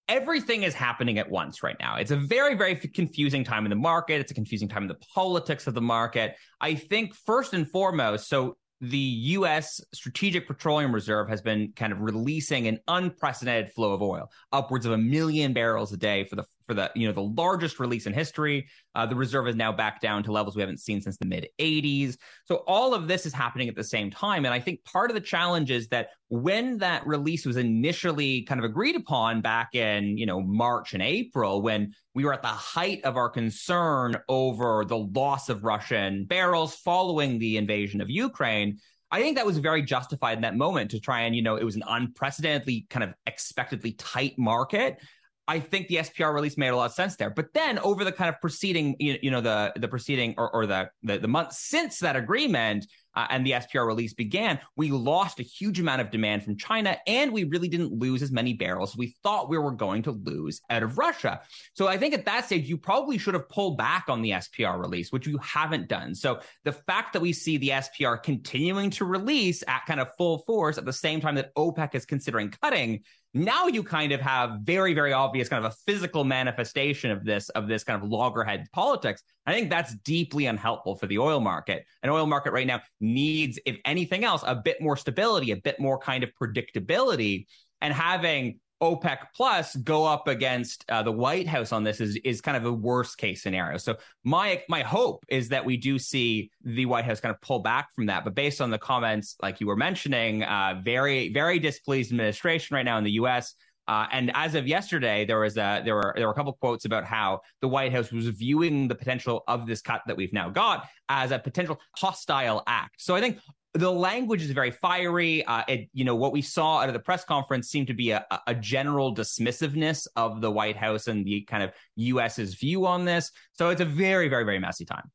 Everything 0.08 0.62
is 0.62 0.72
happening 0.72 1.18
at 1.18 1.28
once 1.28 1.62
right 1.64 1.76
now. 1.80 1.96
It's 1.96 2.12
a 2.12 2.16
very, 2.16 2.54
very 2.54 2.76
confusing 2.76 3.42
time 3.42 3.66
in 3.66 3.70
the 3.70 3.76
market. 3.76 4.20
It's 4.20 4.30
a 4.30 4.34
confusing 4.34 4.68
time 4.68 4.82
in 4.82 4.88
the 4.88 4.98
politics 5.14 5.66
of 5.66 5.74
the 5.74 5.80
market. 5.80 6.36
I 6.60 6.74
think, 6.74 7.14
first 7.14 7.54
and 7.54 7.68
foremost, 7.68 8.28
so 8.28 8.56
the 8.80 8.98
U.S. 8.98 9.80
Strategic 9.94 10.46
Petroleum 10.46 10.94
Reserve 10.94 11.28
has 11.28 11.40
been 11.40 11.72
kind 11.74 11.92
of 11.92 12.00
releasing 12.00 12.68
an 12.68 12.78
unprecedented 12.86 13.72
flow 13.72 13.92
of 13.92 14.02
oil, 14.02 14.30
upwards 14.52 14.86
of 14.86 14.92
a 14.92 14.98
million 14.98 15.52
barrels 15.52 15.92
a 15.92 15.96
day 15.96 16.24
for 16.24 16.36
the 16.36 16.44
for 16.66 16.74
the 16.74 16.90
you 16.94 17.06
know 17.06 17.12
the 17.12 17.22
largest 17.22 17.78
release 17.80 18.06
in 18.06 18.12
history. 18.12 18.66
Uh, 18.94 19.06
the 19.06 19.14
reserve 19.14 19.48
is 19.48 19.56
now 19.56 19.72
back 19.72 20.00
down 20.00 20.22
to 20.24 20.32
levels 20.32 20.56
we 20.56 20.62
haven't 20.62 20.80
seen 20.80 21.00
since 21.00 21.16
the 21.16 21.26
mid 21.26 21.48
80s. 21.58 22.16
So 22.44 22.56
all 22.66 22.94
of 22.94 23.08
this 23.08 23.26
is 23.26 23.32
happening 23.32 23.68
at 23.68 23.76
the 23.76 23.84
same 23.84 24.10
time, 24.10 24.44
and 24.44 24.52
I 24.52 24.60
think 24.60 24.84
part 24.84 25.10
of 25.10 25.14
the 25.14 25.20
challenge 25.20 25.70
is 25.70 25.88
that 25.88 26.10
when 26.28 26.78
that 26.78 27.06
release 27.06 27.46
was 27.46 27.56
initially 27.56 28.42
kind 28.42 28.58
of 28.58 28.64
agreed 28.64 28.96
upon 28.96 29.40
back 29.40 29.74
in 29.74 30.18
you 30.18 30.26
know 30.26 30.40
March 30.40 30.94
and 30.94 31.02
April, 31.02 31.62
when 31.62 31.94
we 32.14 32.24
were 32.24 32.32
at 32.32 32.42
the 32.42 32.48
height 32.48 33.04
of 33.04 33.16
our 33.16 33.28
concern 33.28 34.16
over 34.28 34.84
the 34.86 34.96
loss 34.98 35.48
of 35.48 35.64
Russian 35.64 36.24
barrels 36.24 36.74
following 36.74 37.38
the 37.38 37.56
invasion 37.56 38.00
of 38.00 38.10
Ukraine. 38.10 38.78
I 39.10 39.20
think 39.20 39.36
that 39.36 39.46
was 39.46 39.58
very 39.58 39.82
justified 39.82 40.38
in 40.38 40.42
that 40.42 40.56
moment 40.56 40.90
to 40.90 41.00
try 41.00 41.22
and, 41.22 41.36
you 41.36 41.42
know, 41.42 41.56
it 41.56 41.64
was 41.64 41.76
an 41.76 41.84
unprecedentedly 41.86 42.86
kind 42.90 43.04
of 43.04 43.14
expectedly 43.26 43.92
tight 43.92 44.36
market. 44.36 44.98
I 45.48 45.60
think 45.60 45.88
the 45.88 45.96
SPR 45.96 46.34
release 46.34 46.56
made 46.56 46.68
a 46.68 46.76
lot 46.76 46.86
of 46.86 46.92
sense 46.92 47.16
there. 47.16 47.30
But 47.30 47.54
then 47.54 47.78
over 47.78 48.04
the 48.04 48.12
kind 48.12 48.28
of 48.28 48.40
preceding, 48.40 48.96
you, 48.98 49.16
you 49.22 49.30
know, 49.30 49.40
the 49.40 49.72
the 49.76 49.88
preceding 49.88 50.34
or, 50.36 50.52
or 50.52 50.66
the, 50.66 50.90
the 51.02 51.18
the 51.18 51.28
month 51.28 51.52
since 51.52 52.00
that 52.00 52.16
agreement, 52.16 52.86
uh, 53.16 53.26
and 53.30 53.44
the 53.44 53.52
SPR 53.52 53.86
release 53.86 54.12
began, 54.14 54.60
we 54.76 54.90
lost 54.90 55.40
a 55.40 55.42
huge 55.42 55.80
amount 55.80 56.02
of 56.02 56.10
demand 56.10 56.44
from 56.44 56.56
China, 56.56 56.96
and 57.06 57.32
we 57.32 57.44
really 57.44 57.68
didn't 57.68 57.92
lose 57.92 58.22
as 58.22 58.30
many 58.30 58.52
barrels 58.52 58.90
as 58.90 58.96
we 58.96 59.16
thought 59.22 59.48
we 59.48 59.58
were 59.58 59.72
going 59.72 60.02
to 60.02 60.12
lose 60.12 60.60
out 60.70 60.82
of 60.82 60.98
Russia. 60.98 61.40
So 61.74 61.88
I 61.88 61.96
think 61.96 62.14
at 62.14 62.26
that 62.26 62.44
stage, 62.44 62.68
you 62.68 62.76
probably 62.76 63.18
should 63.18 63.34
have 63.34 63.48
pulled 63.48 63.78
back 63.78 64.04
on 64.08 64.22
the 64.22 64.30
SPR 64.30 64.78
release, 64.78 65.10
which 65.10 65.26
you 65.26 65.38
haven't 65.38 65.88
done. 65.88 66.14
So 66.14 66.40
the 66.64 66.72
fact 66.72 67.14
that 67.14 67.22
we 67.22 67.32
see 67.32 67.56
the 67.56 67.70
SPR 67.70 68.22
continuing 68.22 68.90
to 68.90 69.04
release 69.04 69.64
at 69.66 69.86
kind 69.86 70.00
of 70.00 70.14
full 70.16 70.40
force 70.40 70.78
at 70.78 70.84
the 70.84 70.92
same 70.92 71.20
time 71.20 71.34
that 71.36 71.54
OPEC 71.54 71.94
is 71.94 72.04
considering 72.04 72.50
cutting 72.50 73.02
now 73.34 73.66
you 73.66 73.82
kind 73.82 74.12
of 74.12 74.20
have 74.20 74.60
very 74.62 74.94
very 74.94 75.12
obvious 75.12 75.48
kind 75.48 75.64
of 75.64 75.70
a 75.70 75.76
physical 75.86 76.24
manifestation 76.24 77.10
of 77.10 77.24
this 77.24 77.48
of 77.50 77.68
this 77.68 77.84
kind 77.84 78.02
of 78.02 78.08
loggerhead 78.08 78.66
politics 78.72 79.22
i 79.46 79.52
think 79.52 79.70
that's 79.70 79.94
deeply 79.96 80.46
unhelpful 80.46 80.96
for 80.96 81.06
the 81.06 81.18
oil 81.18 81.40
market 81.40 81.84
an 82.02 82.10
oil 82.10 82.26
market 82.26 82.52
right 82.52 82.66
now 82.66 82.80
needs 83.00 83.58
if 83.66 83.78
anything 83.84 84.24
else 84.24 84.42
a 84.46 84.54
bit 84.54 84.80
more 84.80 84.96
stability 84.96 85.50
a 85.50 85.56
bit 85.56 85.78
more 85.80 85.98
kind 85.98 86.24
of 86.24 86.30
predictability 86.40 87.46
and 87.80 87.92
having 87.92 88.58
OPEC 88.82 89.18
plus 89.34 89.74
go 89.76 90.04
up 90.04 90.28
against 90.28 90.84
uh, 90.90 91.02
the 91.02 91.12
White 91.12 91.46
House 91.46 91.72
on 91.72 91.82
this 91.82 92.00
is 92.00 92.16
is 92.16 92.42
kind 92.42 92.56
of 92.56 92.66
a 92.66 92.72
worst 92.72 93.16
case 93.16 93.42
scenario. 93.42 93.78
So 93.78 93.96
my 94.22 94.62
my 94.68 94.82
hope 94.82 95.24
is 95.28 95.48
that 95.48 95.64
we 95.64 95.78
do 95.78 95.98
see 95.98 96.50
the 96.62 96.84
White 96.84 97.06
House 97.06 97.20
kind 97.20 97.34
of 97.34 97.40
pull 97.40 97.60
back 97.60 97.88
from 97.94 98.06
that. 98.06 98.24
But 98.24 98.34
based 98.34 98.60
on 98.60 98.70
the 98.70 98.78
comments, 98.78 99.36
like 99.40 99.60
you 99.60 99.66
were 99.66 99.76
mentioning, 99.76 100.42
uh, 100.42 100.80
very 100.84 101.32
very 101.32 101.58
displeased 101.58 102.12
administration 102.12 102.74
right 102.74 102.84
now 102.84 102.98
in 102.98 103.04
the 103.04 103.12
U.S. 103.12 103.54
Uh, 103.88 104.06
and 104.12 104.30
as 104.34 104.54
of 104.54 104.66
yesterday, 104.66 105.24
there 105.24 105.40
was 105.40 105.56
a 105.56 105.82
there 105.84 105.94
were 105.94 106.12
there 106.16 106.26
were 106.26 106.32
a 106.32 106.34
couple 106.34 106.52
quotes 106.54 106.84
about 106.84 107.04
how 107.04 107.40
the 107.60 107.68
White 107.68 107.92
House 107.92 108.10
was 108.12 108.26
viewing 108.28 108.88
the 108.88 108.94
potential 108.94 109.44
of 109.48 109.66
this 109.66 109.80
cut 109.80 110.02
that 110.06 110.16
we've 110.16 110.32
now 110.32 110.48
got 110.48 110.88
as 111.08 111.30
a 111.30 111.38
potential 111.38 111.78
hostile 111.96 112.62
act. 112.66 112.96
So 112.98 113.14
I 113.14 113.20
think 113.20 113.38
the 113.74 113.90
language 113.90 114.42
is 114.42 114.50
very 114.50 114.70
fiery. 114.70 115.44
Uh, 115.44 115.62
it, 115.68 115.88
you 115.92 116.04
know, 116.04 116.14
what 116.14 116.32
we 116.32 116.42
saw 116.42 116.80
out 116.80 116.88
of 116.88 116.94
the 116.94 117.00
press 117.00 117.24
conference 117.24 117.68
seemed 117.68 117.86
to 117.88 117.94
be 117.94 118.10
a, 118.10 118.24
a 118.46 118.54
general 118.54 119.14
dismissiveness 119.14 120.06
of 120.16 120.40
the 120.40 120.50
White 120.50 120.76
House 120.76 121.08
and 121.08 121.24
the 121.24 121.42
kind 121.42 121.62
of 121.62 121.72
U.S.'s 121.96 122.54
view 122.54 122.86
on 122.86 123.04
this. 123.04 123.30
So 123.52 123.68
it's 123.70 123.82
a 123.82 123.84
very, 123.84 124.28
very, 124.28 124.44
very 124.44 124.58
messy 124.58 124.84
time. 124.84 125.10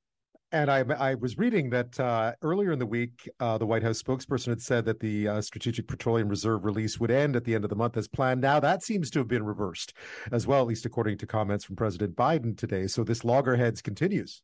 And 0.53 0.69
I, 0.69 0.79
I 0.79 1.15
was 1.15 1.37
reading 1.37 1.69
that 1.69 1.97
uh, 1.97 2.33
earlier 2.41 2.73
in 2.73 2.79
the 2.79 2.85
week, 2.85 3.29
uh, 3.39 3.57
the 3.57 3.65
White 3.65 3.83
House 3.83 4.01
spokesperson 4.01 4.47
had 4.47 4.61
said 4.61 4.83
that 4.83 4.99
the 4.99 5.27
uh, 5.27 5.41
Strategic 5.41 5.87
Petroleum 5.87 6.27
Reserve 6.27 6.65
release 6.65 6.99
would 6.99 7.09
end 7.09 7.37
at 7.37 7.45
the 7.45 7.55
end 7.55 7.63
of 7.63 7.69
the 7.69 7.75
month 7.75 7.95
as 7.95 8.09
planned. 8.09 8.41
Now 8.41 8.59
that 8.59 8.83
seems 8.83 9.09
to 9.11 9.19
have 9.19 9.29
been 9.29 9.45
reversed 9.45 9.93
as 10.31 10.45
well, 10.45 10.61
at 10.61 10.67
least 10.67 10.85
according 10.85 11.19
to 11.19 11.27
comments 11.27 11.63
from 11.63 11.77
President 11.77 12.17
Biden 12.17 12.57
today. 12.57 12.87
So 12.87 13.03
this 13.05 13.23
loggerheads 13.23 13.81
continues. 13.81 14.41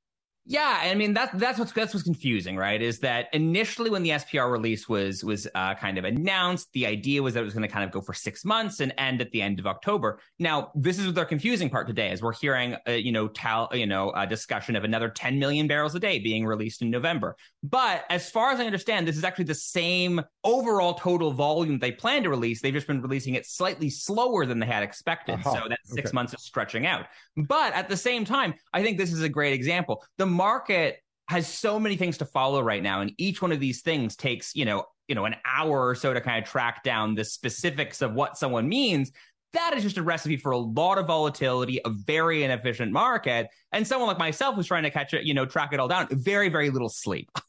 Yeah, 0.50 0.80
I 0.82 0.96
mean 0.96 1.14
that 1.16 1.38
that's 1.38 1.60
what's 1.60 1.74
that's 1.74 1.94
what's 1.94 2.06
confusing, 2.06 2.56
right? 2.56 2.82
Is 2.82 3.00
that 3.00 3.28
initially 3.34 3.90
when 3.90 4.02
the 4.02 4.12
SPR 4.12 4.50
release 4.50 4.88
was 4.88 5.22
was 5.22 5.46
uh, 5.54 5.76
kind 5.76 5.98
of 5.98 6.06
announced, 6.06 6.70
the 6.72 6.86
idea 6.86 7.22
was 7.22 7.34
that 7.34 7.42
it 7.42 7.44
was 7.44 7.54
going 7.54 7.68
to 7.68 7.74
kind 7.74 7.84
of 7.84 7.92
go 7.92 8.00
for 8.00 8.14
six 8.14 8.46
months 8.46 8.80
and 8.80 8.94
end 8.98 9.20
at 9.20 9.30
the 9.32 9.42
end 9.42 9.60
of 9.60 9.68
October. 9.68 10.22
Now, 10.40 10.72
this 10.74 11.00
is 11.00 11.14
the 11.14 11.26
confusing 11.26 11.70
part 11.70 11.86
today, 11.86 12.12
is 12.14 12.22
we're 12.22 12.32
hearing, 12.32 12.78
uh, 12.88 12.92
you 12.92 13.12
know, 13.12 13.28
tal, 13.28 13.68
you 13.74 13.86
know, 13.86 14.14
a 14.16 14.26
discussion 14.26 14.78
of 14.78 14.86
another 14.86 15.10
10 15.10 15.38
million 15.38 15.68
barrels 15.68 15.94
a 15.96 16.00
day 16.00 16.18
being 16.18 16.46
released 16.46 16.82
in 16.82 16.90
November. 16.90 17.36
But 17.62 18.06
as 18.10 18.30
far 18.30 18.52
as 18.52 18.62
I 18.62 18.66
understand, 18.66 19.06
this 19.06 19.18
is 19.18 19.26
actually 19.26 19.46
the 19.46 19.56
same 19.56 20.22
overall 20.46 20.94
total 20.94 21.34
volume 21.34 21.78
they 21.78 21.92
plan 21.92 22.24
to 22.24 22.30
release. 22.30 22.62
They've 22.62 22.74
just 22.74 22.88
been 22.88 23.02
releasing 23.02 23.34
it 23.34 23.46
slightly 23.46 23.90
slower 23.90 24.46
than 24.46 24.60
they 24.60 24.66
had 24.66 24.82
expected. 24.82 25.40
Uh-huh. 25.40 25.56
So 25.56 25.68
that 25.68 25.80
six 25.84 26.10
okay. 26.10 26.16
months 26.16 26.34
is 26.34 26.44
stretching 26.44 26.86
out. 26.86 27.08
But 27.36 27.74
at 27.74 27.90
the 27.90 27.98
same 27.98 28.24
time, 28.24 28.54
I 28.72 28.82
think 28.82 28.98
this 28.98 29.12
is 29.12 29.22
a 29.22 29.30
great 29.30 29.54
example. 29.54 30.06
The 30.18 30.37
market 30.38 31.00
has 31.30 31.46
so 31.48 31.78
many 31.78 31.98
things 31.98 32.20
to 32.20 32.26
follow 32.26 32.62
right 32.62 32.82
now 32.82 33.02
and 33.02 33.12
each 33.18 33.42
one 33.42 33.52
of 33.52 33.60
these 33.60 33.82
things 33.82 34.16
takes 34.16 34.56
you 34.56 34.64
know 34.64 34.86
you 35.08 35.16
know 35.16 35.26
an 35.26 35.36
hour 35.46 35.88
or 35.88 35.96
so 35.96 36.14
to 36.14 36.22
kind 36.22 36.44
of 36.44 36.50
track 36.50 36.84
down 36.84 37.16
the 37.16 37.26
specifics 37.26 38.02
of 38.02 38.14
what 38.14 38.38
someone 38.38 38.70
means. 38.70 39.12
That 39.54 39.74
is 39.76 39.84
just 39.84 39.98
a 39.98 40.04
recipe 40.04 40.38
for 40.38 40.52
a 40.52 40.58
lot 40.58 40.98
of 40.98 41.08
volatility 41.08 41.80
a 41.84 41.90
very 41.90 42.44
inefficient 42.44 42.92
market 42.92 43.48
and 43.72 43.88
someone 43.88 44.08
like 44.08 44.20
myself 44.20 44.56
who's 44.56 44.68
trying 44.68 44.84
to 44.84 44.92
catch 44.92 45.14
it 45.14 45.24
you 45.24 45.34
know 45.34 45.46
track 45.46 45.74
it 45.74 45.80
all 45.80 45.88
down 45.88 46.08
very 46.12 46.50
very 46.50 46.70
little 46.70 46.90
sleep 46.90 47.30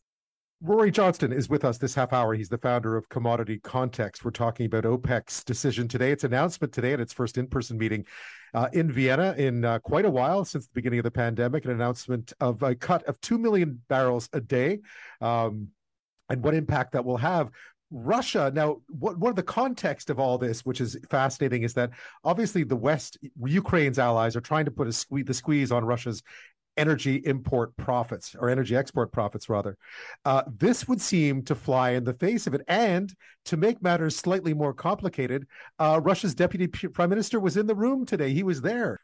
Rory 0.60 0.90
Johnston 0.90 1.32
is 1.32 1.48
with 1.48 1.64
us 1.64 1.78
this 1.78 1.94
half 1.94 2.12
hour. 2.12 2.34
He's 2.34 2.48
the 2.48 2.58
founder 2.58 2.96
of 2.96 3.08
Commodity 3.08 3.60
Context. 3.60 4.24
We're 4.24 4.32
talking 4.32 4.66
about 4.66 4.82
OPEC's 4.82 5.44
decision 5.44 5.86
today, 5.86 6.10
its 6.10 6.24
announcement 6.24 6.72
today 6.72 6.92
at 6.92 7.00
its 7.00 7.12
first 7.12 7.38
in 7.38 7.46
person 7.46 7.78
meeting 7.78 8.04
uh, 8.54 8.68
in 8.72 8.90
Vienna 8.90 9.36
in 9.38 9.64
uh, 9.64 9.78
quite 9.78 10.04
a 10.04 10.10
while 10.10 10.44
since 10.44 10.66
the 10.66 10.72
beginning 10.74 10.98
of 10.98 11.04
the 11.04 11.12
pandemic, 11.12 11.64
an 11.64 11.70
announcement 11.70 12.32
of 12.40 12.60
a 12.64 12.74
cut 12.74 13.04
of 13.04 13.20
2 13.20 13.38
million 13.38 13.80
barrels 13.88 14.28
a 14.32 14.40
day 14.40 14.80
um, 15.20 15.68
and 16.28 16.42
what 16.42 16.54
impact 16.54 16.90
that 16.92 17.04
will 17.04 17.18
have. 17.18 17.50
Russia. 17.90 18.50
Now, 18.52 18.78
what 18.88 19.16
of 19.22 19.36
the 19.36 19.42
context 19.44 20.10
of 20.10 20.18
all 20.18 20.38
this, 20.38 20.66
which 20.66 20.80
is 20.80 20.98
fascinating, 21.08 21.62
is 21.62 21.72
that 21.74 21.90
obviously 22.24 22.64
the 22.64 22.76
West, 22.76 23.16
Ukraine's 23.46 23.98
allies, 23.98 24.36
are 24.36 24.40
trying 24.40 24.64
to 24.64 24.70
put 24.70 24.88
a 24.88 25.22
the 25.22 25.32
squeeze 25.32 25.72
on 25.72 25.84
Russia's 25.84 26.22
energy 26.78 27.16
import 27.26 27.76
profits 27.76 28.34
or 28.38 28.48
energy 28.48 28.76
export 28.76 29.12
profits 29.12 29.48
rather 29.48 29.76
uh, 30.24 30.42
this 30.58 30.88
would 30.88 31.00
seem 31.00 31.42
to 31.42 31.54
fly 31.54 31.90
in 31.90 32.04
the 32.04 32.14
face 32.14 32.46
of 32.46 32.54
it. 32.54 32.62
And 32.68 33.14
to 33.46 33.56
make 33.56 33.82
matters 33.82 34.16
slightly 34.16 34.54
more 34.54 34.72
complicated 34.72 35.46
uh, 35.78 36.00
russia's 36.02 36.34
deputy 36.34 36.66
prime 36.66 37.10
minister 37.10 37.40
was 37.40 37.56
in 37.56 37.66
the 37.66 37.74
room 37.74 38.06
today. 38.06 38.32
He 38.32 38.42
was 38.42 38.60
there 38.60 39.00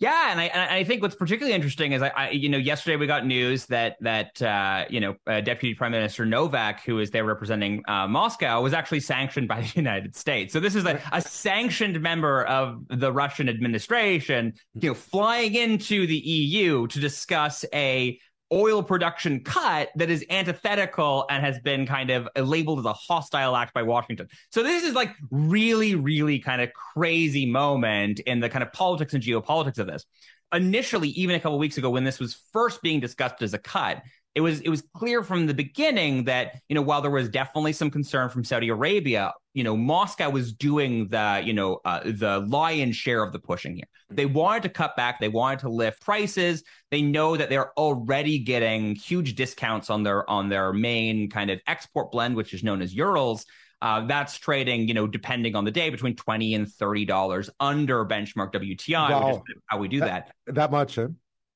yeah, 0.00 0.30
and 0.30 0.40
I, 0.40 0.44
and 0.46 0.70
I 0.72 0.82
think 0.82 1.02
what's 1.02 1.14
particularly 1.14 1.54
interesting 1.54 1.92
is 1.92 2.00
I, 2.00 2.08
I, 2.08 2.30
you 2.30 2.48
know, 2.48 2.56
yesterday 2.56 2.96
we 2.96 3.06
got 3.06 3.26
news 3.26 3.66
that 3.66 3.96
that 4.00 4.40
uh, 4.40 4.86
you 4.88 4.98
know, 4.98 5.14
uh, 5.26 5.42
Deputy 5.42 5.74
Prime 5.74 5.92
Minister 5.92 6.24
Novak, 6.24 6.82
who 6.84 7.00
is 7.00 7.10
there 7.10 7.26
representing 7.26 7.82
uh, 7.86 8.08
Moscow, 8.08 8.62
was 8.62 8.72
actually 8.72 9.00
sanctioned 9.00 9.46
by 9.46 9.60
the 9.60 9.72
United 9.74 10.16
States. 10.16 10.54
So 10.54 10.58
this 10.58 10.74
is 10.74 10.86
a, 10.86 10.98
a 11.12 11.20
sanctioned 11.20 12.00
member 12.00 12.44
of 12.44 12.82
the 12.88 13.12
Russian 13.12 13.50
administration, 13.50 14.54
you 14.74 14.88
know, 14.88 14.94
flying 14.94 15.54
into 15.54 16.06
the 16.06 16.16
EU 16.16 16.86
to 16.86 16.98
discuss 16.98 17.66
a 17.74 18.18
oil 18.52 18.82
production 18.82 19.40
cut 19.40 19.90
that 19.96 20.10
is 20.10 20.24
antithetical 20.30 21.26
and 21.30 21.44
has 21.44 21.58
been 21.60 21.86
kind 21.86 22.10
of 22.10 22.28
labeled 22.36 22.80
as 22.80 22.84
a 22.84 22.92
hostile 22.92 23.56
act 23.56 23.72
by 23.74 23.82
Washington. 23.82 24.28
So 24.50 24.62
this 24.62 24.84
is 24.84 24.94
like 24.94 25.14
really, 25.30 25.94
really 25.94 26.38
kind 26.38 26.60
of 26.60 26.70
crazy 26.72 27.46
moment 27.46 28.20
in 28.20 28.40
the 28.40 28.48
kind 28.48 28.62
of 28.62 28.72
politics 28.72 29.14
and 29.14 29.22
geopolitics 29.22 29.78
of 29.78 29.86
this. 29.86 30.04
Initially, 30.52 31.10
even 31.10 31.36
a 31.36 31.40
couple 31.40 31.58
weeks 31.58 31.78
ago, 31.78 31.90
when 31.90 32.02
this 32.02 32.18
was 32.18 32.42
first 32.52 32.82
being 32.82 32.98
discussed 32.98 33.40
as 33.42 33.54
a 33.54 33.58
cut, 33.58 34.02
it 34.34 34.40
was 34.40 34.60
it 34.60 34.68
was 34.68 34.82
clear 34.94 35.22
from 35.22 35.46
the 35.46 35.54
beginning 35.54 36.24
that 36.24 36.60
you 36.68 36.74
know 36.74 36.82
while 36.82 37.02
there 37.02 37.10
was 37.10 37.28
definitely 37.28 37.72
some 37.72 37.90
concern 37.90 38.28
from 38.28 38.44
Saudi 38.44 38.68
Arabia, 38.68 39.32
you 39.54 39.64
know 39.64 39.76
Moscow 39.76 40.30
was 40.30 40.52
doing 40.52 41.08
the 41.08 41.42
you 41.44 41.52
know 41.52 41.80
uh, 41.84 42.00
the 42.04 42.40
lion's 42.48 42.96
share 42.96 43.22
of 43.22 43.32
the 43.32 43.40
pushing 43.40 43.74
here. 43.74 43.86
They 44.08 44.26
wanted 44.26 44.62
to 44.64 44.68
cut 44.68 44.96
back, 44.96 45.20
they 45.20 45.28
wanted 45.28 45.60
to 45.60 45.68
lift 45.68 46.00
prices. 46.00 46.62
They 46.90 47.02
know 47.02 47.36
that 47.36 47.48
they're 47.48 47.72
already 47.78 48.38
getting 48.38 48.94
huge 48.94 49.34
discounts 49.34 49.90
on 49.90 50.04
their 50.04 50.28
on 50.30 50.48
their 50.48 50.72
main 50.72 51.28
kind 51.28 51.50
of 51.50 51.60
export 51.66 52.12
blend, 52.12 52.36
which 52.36 52.54
is 52.54 52.62
known 52.62 52.82
as 52.82 52.94
Urals. 52.94 53.46
Uh, 53.82 54.06
that's 54.06 54.36
trading, 54.36 54.86
you 54.86 54.92
know, 54.92 55.06
depending 55.06 55.56
on 55.56 55.64
the 55.64 55.70
day, 55.70 55.90
between 55.90 56.14
twenty 56.14 56.54
and 56.54 56.70
thirty 56.70 57.04
dollars 57.04 57.50
under 57.58 58.04
benchmark 58.04 58.52
WTI, 58.52 59.10
wow. 59.10 59.26
which 59.28 59.56
is 59.56 59.62
how 59.66 59.78
we 59.78 59.88
do 59.88 60.00
that. 60.00 60.30
That, 60.46 60.54
that 60.54 60.70
much, 60.70 60.96
huh? 60.96 61.08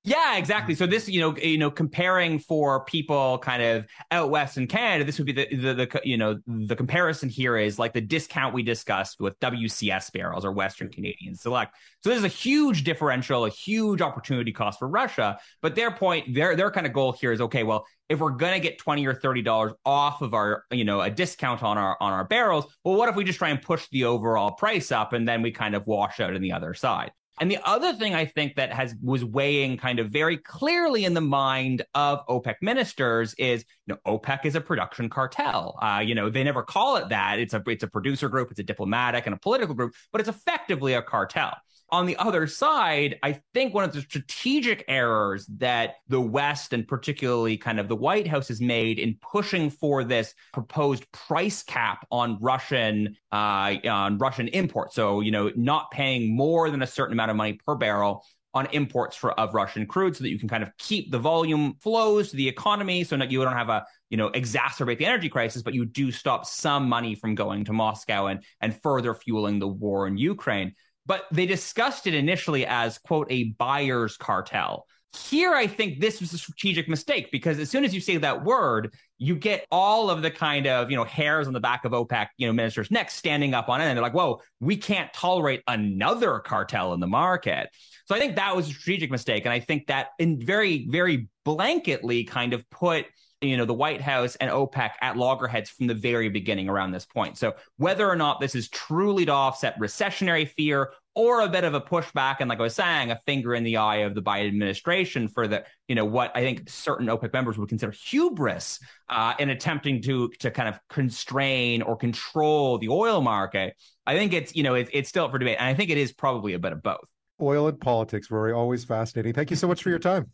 Yeah, 0.07 0.37
exactly. 0.37 0.75
So 0.75 0.87
this, 0.87 1.09
you 1.09 1.19
know, 1.19 1.35
you 1.39 1.57
know, 1.57 1.71
comparing 1.71 2.39
for 2.39 2.85
people 2.85 3.39
kind 3.39 3.63
of 3.63 3.87
out 4.11 4.29
west 4.29 4.59
in 4.59 4.67
Canada, 4.67 5.03
this 5.03 5.17
would 5.17 5.25
be 5.27 5.33
the, 5.33 5.47
the, 5.57 5.75
the, 5.75 6.01
you 6.05 6.19
know, 6.19 6.39
the 6.47 6.77
comparison 6.77 7.31
here 7.31 7.57
is 7.57 7.79
like 7.79 7.95
the 7.95 8.03
discount 8.03 8.53
we 8.53 8.63
discussed 8.63 9.19
with 9.19 9.41
WCS 9.41 10.13
barrels 10.13 10.45
or 10.45 10.53
Western 10.53 10.91
Canadian 10.91 11.35
Select. 11.35 11.75
So 12.03 12.11
this 12.11 12.19
is 12.19 12.25
a 12.25 12.29
huge 12.29 12.85
differential, 12.85 13.47
a 13.47 13.49
huge 13.49 14.03
opportunity 14.03 14.53
cost 14.53 14.79
for 14.79 14.89
Russia. 14.89 15.39
But 15.63 15.75
their 15.75 15.91
point, 15.91 16.35
their 16.35 16.55
their 16.55 16.71
kind 16.71 16.87
of 16.87 16.93
goal 16.93 17.13
here 17.13 17.33
is 17.33 17.41
okay. 17.41 17.63
Well, 17.63 17.87
if 18.11 18.21
we're 18.21 18.33
gonna 18.33 18.61
get 18.61 18.77
twenty 18.77 19.07
or 19.07 19.15
thirty 19.15 19.41
dollars 19.41 19.73
off 19.87 20.21
of 20.21 20.35
our, 20.35 20.65
you 20.71 20.85
know, 20.85 21.01
a 21.01 21.09
discount 21.11 21.63
on 21.63 21.79
our 21.79 21.97
on 21.99 22.13
our 22.13 22.25
barrels, 22.25 22.67
well, 22.85 22.97
what 22.97 23.09
if 23.09 23.17
we 23.17 23.25
just 23.25 23.39
try 23.39 23.49
and 23.49 23.63
push 23.63 23.89
the 23.91 24.05
overall 24.05 24.51
price 24.53 24.93
up 24.93 25.15
and 25.15 25.27
then 25.27 25.41
we 25.41 25.51
kind 25.51 25.75
of 25.75 25.87
wash 25.87 26.21
out 26.21 26.35
on 26.35 26.43
the 26.43 26.53
other 26.53 26.75
side? 26.75 27.11
And 27.41 27.51
the 27.51 27.59
other 27.65 27.93
thing 27.93 28.15
I 28.15 28.27
think 28.27 28.55
that 28.57 28.73
has 28.73 28.95
was 29.03 29.25
weighing 29.25 29.77
kind 29.77 29.99
of 29.99 30.11
very 30.11 30.37
clearly 30.37 31.05
in 31.05 31.15
the 31.15 31.21
mind 31.21 31.85
of 31.95 32.25
OPEC 32.29 32.57
ministers 32.61 33.35
is, 33.35 33.65
you 33.87 33.95
know, 33.95 34.19
OPEC 34.19 34.45
is 34.45 34.55
a 34.55 34.61
production 34.61 35.09
cartel. 35.09 35.77
Uh, 35.83 36.01
you 36.05 36.15
know, 36.15 36.31
they 36.31 36.45
never 36.45 36.63
call 36.63 36.97
it 36.97 37.09
that. 37.09 37.41
It's 37.41 37.55
a 37.55 37.63
it's 37.67 37.83
a 37.83 37.89
producer 37.89 38.29
group, 38.29 38.51
it's 38.51 38.61
a 38.61 38.65
diplomatic 38.65 39.27
and 39.27 39.35
a 39.35 39.39
political 39.39 39.75
group, 39.75 39.95
but 40.13 40.21
it's 40.21 40.31
effectively 40.31 40.95
a 40.95 41.03
cartel. 41.03 41.55
On 41.91 42.07
the 42.07 42.17
other 42.17 42.47
side, 42.47 43.19
I 43.23 43.41
think 43.53 43.75
one 43.75 43.85
of 43.85 43.93
the 43.93 44.01
strategic 44.01 44.85
errors 44.89 45.47
that 45.59 45.97
the 46.09 46.21
West 46.21 46.73
and 46.73 46.89
particularly 46.89 47.57
kind 47.57 47.79
of 47.79 47.89
the 47.89 47.97
White 47.97 48.27
House 48.27 48.49
has 48.49 48.61
made 48.61 48.99
in 48.99 49.17
pushing 49.21 49.71
for 49.71 50.03
this 50.03 50.35
proposed 50.53 51.11
price 51.13 51.63
cap 51.63 52.07
on 52.11 52.39
Russian 52.41 53.17
uh, 53.35 53.77
on 53.91 54.19
Russian 54.19 54.49
imports. 54.49 54.95
So 54.95 55.21
you 55.21 55.31
know, 55.31 55.51
not 55.57 55.91
paying 55.91 56.37
more 56.37 56.71
than 56.71 56.83
a 56.83 56.87
certain 56.87 57.13
amount 57.13 57.31
of 57.31 57.37
money 57.37 57.55
per 57.67 57.75
barrel 57.75 58.25
on 58.53 58.67
imports 58.67 59.17
for, 59.17 59.33
of 59.33 59.53
Russian 59.53 59.85
crude 59.85 60.17
so 60.17 60.23
that 60.23 60.31
you 60.31 60.39
can 60.39 60.49
kind 60.49 60.63
of 60.63 60.71
keep 60.79 61.11
the 61.11 61.19
volume 61.19 61.75
flows 61.81 62.31
to 62.31 62.37
the 62.37 62.49
economy 62.49 63.03
so 63.03 63.17
that 63.17 63.29
you 63.29 63.43
don't 63.43 63.53
have 63.53 63.69
a, 63.69 63.85
you 64.11 64.17
know, 64.17 64.31
exacerbate 64.31 64.99
the 64.99 65.07
energy 65.07 65.29
crisis, 65.29 65.61
but 65.61 65.75
you 65.75 65.85
do 65.85 66.13
stop 66.13 66.47
some 66.47 66.89
money 66.89 67.17
from 67.17 67.35
going 67.35 67.65
to 67.65 67.73
Moscow 67.73 68.27
and, 68.27 68.45
and 68.61 68.81
further 68.81 69.13
fueling 69.13 69.59
the 69.59 69.67
war 69.67 70.07
in 70.07 70.17
Ukraine 70.17 70.73
but 71.07 71.25
they 71.31 71.47
discussed 71.47 72.07
it 72.07 72.15
initially 72.15 72.67
as, 72.67 72.99
quote, 72.99 73.27
a 73.31 73.53
buyer's 73.59 74.17
cartel. 74.17 74.87
Here, 75.17 75.55
I 75.55 75.67
think 75.67 76.01
this 76.01 76.21
was 76.21 76.33
a 76.33 76.39
strategic 76.39 76.89
mistake 76.89 77.31
because 77.31 77.59
as 77.59 77.71
soon 77.71 77.85
as 77.85 77.95
you 77.95 78.01
say 78.01 78.17
that 78.17 78.45
word, 78.45 78.95
you 79.19 79.37
get 79.37 79.67
all 79.71 80.11
of 80.11 80.23
the 80.23 80.31
kind 80.31 80.67
of, 80.67 80.91
you 80.91 80.97
know, 80.97 81.05
hairs 81.05 81.47
on 81.47 81.53
the 81.53 81.61
back 81.61 81.85
of 81.85 81.93
OPEC, 81.93 82.29
you 82.37 82.47
know, 82.47 82.53
ministers' 82.53 82.91
necks 82.91 83.15
standing 83.15 83.55
up 83.55 83.69
on. 83.69 83.81
And 83.81 83.97
they're 83.97 84.03
like, 84.03 84.15
whoa, 84.15 84.41
we 84.61 84.77
can't 84.77 85.13
tolerate 85.13 85.63
another 85.69 86.41
cartel 86.41 86.95
in 86.95 87.01
the 87.01 87.07
market. 87.07 87.69
So 88.07 88.15
I 88.15 88.19
think 88.19 88.37
that 88.37 88.55
was 88.57 88.69
a 88.69 88.73
strategic 88.73 89.11
mistake. 89.11 89.45
And 89.45 89.53
I 89.53 89.61
think 89.61 89.87
that 89.87 90.09
in 90.19 90.45
very, 90.45 90.87
very 90.89 91.29
blanketly 91.47 92.27
kind 92.27 92.53
of 92.53 92.69
put 92.71 93.07
you 93.45 93.57
know 93.57 93.65
the 93.65 93.75
White 93.75 94.01
House 94.01 94.37
and 94.37 94.51
OPEC 94.51 94.91
at 95.01 95.17
loggerheads 95.17 95.71
from 95.71 95.87
the 95.87 95.95
very 95.95 96.29
beginning 96.29 96.69
around 96.69 96.93
this 96.93 97.07
point. 97.07 97.39
So 97.39 97.55
whether 97.77 98.09
or 98.09 98.17
not 98.17 98.41
this 98.41 98.55
is 98.55 98.69
truly 98.69 99.25
to 99.27 99.33
offset 99.33 99.79
recessionary 99.79 100.49
fear 100.49 100.93
or 101.15 101.43
a 101.43 101.49
bit 101.49 101.63
of 101.65 101.75
a 101.75 101.81
pushback 101.81 102.37
and 102.41 102.49
like 102.49 102.59
I 102.59 102.63
was 102.63 102.75
saying, 102.75 103.11
a 103.11 103.21
finger 103.25 103.55
in 103.55 103.63
the 103.63 103.77
eye 103.77 103.99
of 103.99 104.15
the 104.15 104.23
Biden 104.23 104.49
administration 104.49 105.29
for 105.29 105.47
the 105.47 105.65
you 105.89 105.95
know 105.95 106.05
what 106.05 106.33
I 106.35 106.41
think 106.41 106.69
certain 106.69 107.07
OPEC 107.07 107.33
members 107.33 107.57
would 107.59 107.69
consider 107.69 107.93
hubris 107.93 108.81
uh, 109.09 109.35
in 109.39 109.51
attempting 109.51 110.03
to 110.03 110.29
to 110.41 110.51
kind 110.51 110.69
of 110.69 110.79
constrain 110.89 111.83
or 111.83 111.97
control 111.97 112.79
the 112.79 112.89
oil 112.89 113.21
market. 113.21 113.77
I 114.07 114.17
think 114.17 114.33
it's 114.33 114.55
you 114.57 114.63
know 114.63 114.75
it, 114.75 114.89
it's 114.93 115.09
still 115.09 115.27
up 115.27 115.31
for 115.31 115.39
debate, 115.39 115.57
and 115.59 115.69
I 115.69 115.75
think 115.75 115.91
it 115.91 115.99
is 115.99 116.13
probably 116.13 116.55
a 116.55 116.59
bit 116.59 116.73
of 116.73 116.83
both. 116.83 117.07
Oil 117.41 117.69
and 117.69 117.81
politics, 117.81 118.31
Rory, 118.31 118.53
always 118.53 118.85
fascinating. 118.85 119.33
Thank 119.33 119.51
you 119.51 119.57
so 119.57 119.67
much 119.67 119.83
for 119.83 119.91
your 119.91 119.99
time. 119.99 120.31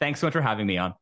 Thanks 0.00 0.20
so 0.20 0.26
much 0.26 0.32
for 0.32 0.42
having 0.42 0.66
me 0.66 0.78
on. 0.78 0.94